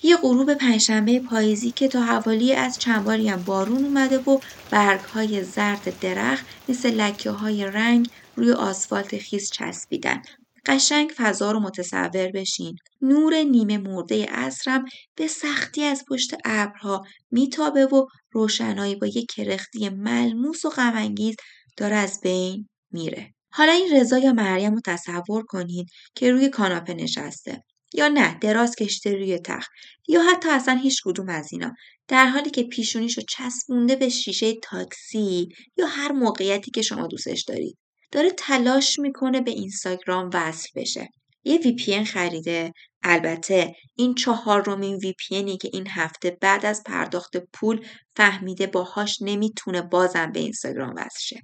یه 0.03 0.17
غروب 0.17 0.53
پنجشنبه 0.53 1.19
پاییزی 1.19 1.71
که 1.71 1.87
تا 1.87 2.01
حوالی 2.01 2.53
از 2.53 2.77
چند 2.81 3.03
باری 3.05 3.29
هم 3.29 3.43
بارون 3.43 3.85
اومده 3.85 4.17
و 4.19 4.39
برگ 4.71 5.03
های 5.05 5.43
زرد 5.43 5.99
درخت 5.99 6.45
مثل 6.67 6.91
لکه 6.91 7.31
های 7.31 7.65
رنگ 7.65 8.07
روی 8.35 8.51
آسفالت 8.51 9.17
خیس 9.17 9.51
چسبیدن. 9.51 10.21
قشنگ 10.65 11.11
فضا 11.15 11.51
رو 11.51 11.59
متصور 11.59 12.31
بشین. 12.33 12.75
نور 13.01 13.35
نیمه 13.43 13.77
مرده 13.77 14.25
عصرم 14.25 14.85
به 15.15 15.27
سختی 15.27 15.83
از 15.83 16.03
پشت 16.09 16.35
ابرها 16.45 17.03
میتابه 17.31 17.85
و 17.85 18.05
روشنایی 18.31 18.95
با 18.95 19.07
یک 19.07 19.31
کرختی 19.35 19.89
ملموس 19.89 20.65
و 20.65 20.69
غمانگیز 20.69 21.35
داره 21.77 21.95
از 21.95 22.19
بین 22.23 22.69
میره. 22.91 23.33
حالا 23.51 23.71
این 23.71 23.95
رضا 23.95 24.17
یا 24.17 24.33
مریم 24.33 24.73
رو 24.73 24.81
تصور 24.85 25.43
کنید 25.43 25.87
که 26.15 26.31
روی 26.31 26.49
کاناپه 26.49 26.93
نشسته. 26.93 27.61
یا 27.93 28.07
نه 28.07 28.39
دراز 28.39 28.75
کشته 28.75 29.13
روی 29.13 29.39
تخت 29.39 29.71
یا 30.07 30.23
حتی 30.23 30.49
اصلا 30.49 30.75
هیچ 30.75 31.01
کدوم 31.05 31.29
از 31.29 31.53
اینا 31.53 31.71
در 32.07 32.25
حالی 32.25 32.49
که 32.49 32.63
پیشونیشو 32.63 33.21
چسبونده 33.29 33.95
به 33.95 34.09
شیشه 34.09 34.53
تاکسی 34.53 35.49
یا 35.77 35.87
هر 35.87 36.11
موقعیتی 36.11 36.71
که 36.71 36.81
شما 36.81 37.07
دوستش 37.07 37.43
دارید 37.43 37.77
داره 38.11 38.31
تلاش 38.31 38.99
می‌کنه 38.99 39.41
به 39.41 39.51
اینستاگرام 39.51 40.29
وصل 40.33 40.67
بشه. 40.75 41.09
یه 41.43 41.57
VPN 41.57 42.03
خریده. 42.07 42.73
البته 43.03 43.75
این 43.95 44.15
چهارمین 44.15 44.99
VPNی 44.99 45.57
که 45.57 45.69
این 45.73 45.87
هفته 45.87 46.37
بعد 46.41 46.65
از 46.65 46.83
پرداخت 46.85 47.37
پول 47.53 47.85
فهمیده 48.15 48.67
باهاش 48.67 49.17
نمی‌تونه 49.21 49.81
بازم 49.81 50.31
به 50.31 50.39
اینستاگرام 50.39 50.93
وصل 50.97 51.19
شه. 51.19 51.41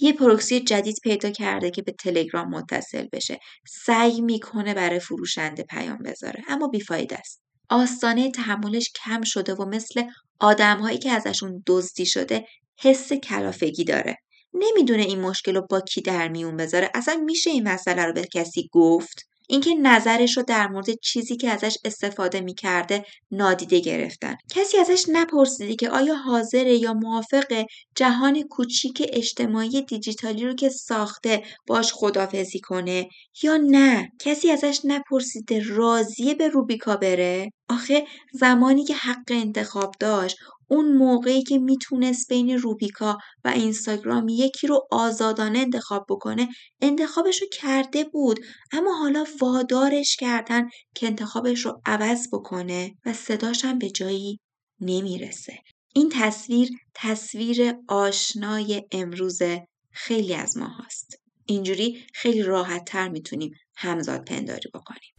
یه 0.00 0.12
پروکسی 0.12 0.60
جدید 0.60 0.96
پیدا 1.02 1.30
کرده 1.30 1.70
که 1.70 1.82
به 1.82 1.92
تلگرام 1.92 2.48
متصل 2.50 3.06
بشه. 3.12 3.38
سعی 3.68 4.20
می‌کنه 4.20 4.74
برای 4.74 5.00
فروشنده 5.00 5.62
پیام 5.62 5.98
بذاره 5.98 6.42
اما 6.48 6.68
بیفاید 6.68 7.14
است. 7.14 7.42
آستانه 7.70 8.30
تحملش 8.30 8.92
کم 9.04 9.22
شده 9.22 9.54
و 9.54 9.64
مثل 9.68 10.02
آدمهایی 10.40 10.98
که 10.98 11.10
ازشون 11.10 11.62
دزدی 11.66 12.06
شده 12.06 12.46
حس 12.78 13.12
کلافگی 13.12 13.84
داره. 13.84 14.16
نمی‌دونه 14.54 15.02
این 15.02 15.20
مشکل 15.20 15.54
رو 15.54 15.66
با 15.70 15.80
کی 15.80 16.00
در 16.00 16.28
میون 16.28 16.56
بذاره. 16.56 16.90
اصلا 16.94 17.16
میشه 17.16 17.50
این 17.50 17.68
مسئله 17.68 18.04
رو 18.04 18.12
به 18.12 18.24
کسی 18.34 18.68
گفت؟ 18.72 19.28
اینکه 19.50 19.74
نظرش 19.74 20.36
رو 20.36 20.42
در 20.42 20.68
مورد 20.68 20.86
چیزی 21.02 21.36
که 21.36 21.50
ازش 21.50 21.76
استفاده 21.84 22.40
می‌کرده 22.40 23.04
نادیده 23.30 23.80
گرفتن. 23.80 24.34
کسی 24.50 24.78
ازش 24.78 25.04
نپرسیدی 25.08 25.76
که 25.76 25.90
آیا 25.90 26.14
حاضره 26.14 26.74
یا 26.74 26.94
موافق 26.94 27.64
جهان 27.94 28.42
کوچیک 28.42 29.06
اجتماعی 29.12 29.82
دیجیتالی 29.82 30.46
رو 30.46 30.54
که 30.54 30.68
ساخته 30.68 31.42
باش 31.66 31.92
خدافزی 31.94 32.60
کنه 32.60 33.08
یا 33.42 33.56
نه؟ 33.56 34.08
کسی 34.20 34.50
ازش 34.50 34.80
نپرسیده 34.84 35.62
راضیه 35.68 36.34
به 36.34 36.48
روبیکا 36.48 36.96
بره؟ 36.96 37.50
آخه 37.68 38.06
زمانی 38.32 38.84
که 38.84 38.94
حق 38.94 39.30
انتخاب 39.30 39.94
داشت 40.00 40.36
اون 40.70 40.96
موقعی 40.96 41.42
که 41.42 41.58
می‌تونست 41.58 42.28
بین 42.28 42.58
روبیکا 42.58 43.18
و 43.44 43.48
اینستاگرام 43.48 44.28
یکی 44.28 44.66
رو 44.66 44.88
آزادانه 44.90 45.58
انتخاب 45.58 46.06
بکنه 46.08 46.48
انتخابش 46.80 47.42
رو 47.42 47.48
کرده 47.52 48.04
بود 48.04 48.40
اما 48.72 48.98
حالا 48.98 49.24
وادارش 49.40 50.16
کردن 50.16 50.68
که 50.94 51.06
انتخابش 51.06 51.60
رو 51.66 51.80
عوض 51.86 52.28
بکنه 52.32 52.94
و 53.06 53.12
صداش 53.12 53.64
هم 53.64 53.78
به 53.78 53.90
جایی 53.90 54.40
نمی‌رسه. 54.80 55.58
این 55.94 56.08
تصویر 56.12 56.68
تصویر 56.94 57.74
آشنای 57.88 58.82
امروز 58.92 59.38
خیلی 59.92 60.34
از 60.34 60.56
ما 60.56 60.68
هست 60.68 61.20
اینجوری 61.46 62.04
خیلی 62.14 62.42
راحت 62.42 62.84
تر 62.84 63.08
می‌تونیم 63.08 63.50
همزاد 63.76 64.24
پنداری 64.24 64.70
بکنیم. 64.74 65.17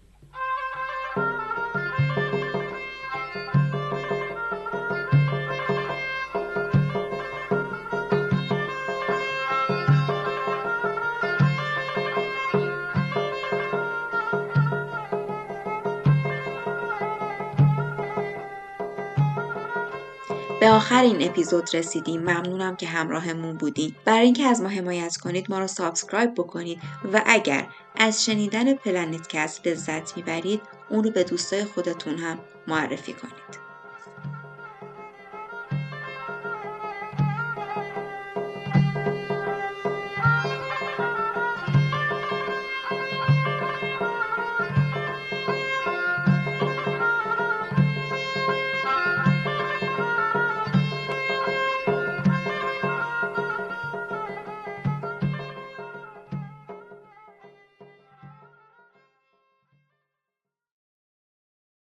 به 20.59 20.69
آخر 20.69 21.01
این 21.01 21.29
اپیزود 21.29 21.75
رسیدیم. 21.75 22.21
ممنونم 22.21 22.75
که 22.75 22.87
همراهمون 22.87 23.57
بودین. 23.57 23.95
برای 24.05 24.25
اینکه 24.25 24.43
از 24.43 24.61
ما 24.61 24.69
حمایت 24.69 25.17
کنید 25.17 25.51
ما 25.51 25.59
رو 25.59 25.67
سابسکرایب 25.67 26.33
بکنید 26.33 26.79
و 27.13 27.23
اگر 27.25 27.67
از 27.95 28.25
شنیدن 28.25 28.73
پلنت 28.73 29.27
کست 29.27 29.67
لذت 29.67 30.17
می‌برید 30.17 30.61
اون 30.89 31.03
رو 31.03 31.11
به 31.11 31.23
دوستای 31.23 31.63
خودتون 31.63 32.17
هم 32.17 32.39
معرفی 32.67 33.13
کنید. 33.13 33.68